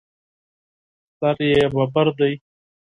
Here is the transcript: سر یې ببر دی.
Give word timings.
سر 1.19 1.37
یې 1.51 1.61
ببر 1.73 2.07
دی. 2.19 2.33